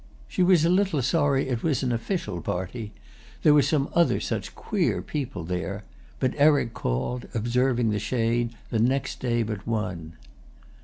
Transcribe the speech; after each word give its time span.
She 0.27 0.41
was 0.41 0.65
a 0.65 0.69
little 0.71 1.03
sorry 1.03 1.47
it 1.47 1.61
was 1.61 1.83
an 1.83 1.91
official 1.91 2.41
party—there 2.41 3.53
were 3.53 3.61
some 3.61 3.87
other 3.93 4.19
such 4.19 4.55
queer 4.55 4.99
people 4.99 5.43
there; 5.43 5.83
but 6.19 6.33
Eric 6.37 6.73
called, 6.73 7.27
observing 7.35 7.91
the 7.91 7.99
shade, 7.99 8.55
the 8.71 8.79
next 8.79 9.19
day 9.19 9.43
but 9.43 9.67
one. 9.67 10.13